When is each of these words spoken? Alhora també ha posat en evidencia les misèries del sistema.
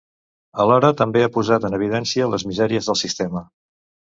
Alhora 0.63 0.89
també 1.01 1.21
ha 1.25 1.29
posat 1.35 1.67
en 1.71 1.79
evidencia 1.81 2.31
les 2.35 2.49
misèries 2.53 2.91
del 2.91 2.99
sistema. 3.03 3.45